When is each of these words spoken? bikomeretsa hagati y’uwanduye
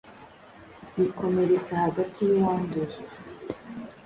bikomeretsa 0.95 1.73
hagati 1.85 2.19
y’uwanduye 2.31 2.97